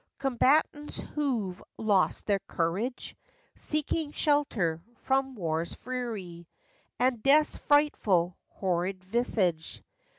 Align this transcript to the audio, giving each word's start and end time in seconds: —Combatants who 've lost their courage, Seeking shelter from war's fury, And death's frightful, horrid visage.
—Combatants 0.17 0.99
who 0.99 1.51
've 1.53 1.61
lost 1.77 2.25
their 2.25 2.39
courage, 2.47 3.15
Seeking 3.55 4.11
shelter 4.13 4.81
from 4.95 5.35
war's 5.35 5.75
fury, 5.75 6.47
And 6.97 7.21
death's 7.21 7.57
frightful, 7.57 8.35
horrid 8.47 9.03
visage. 9.03 9.83